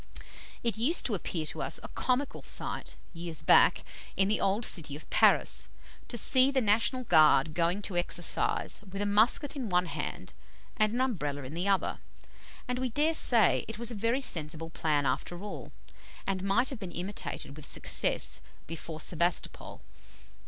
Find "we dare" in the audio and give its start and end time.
12.79-13.13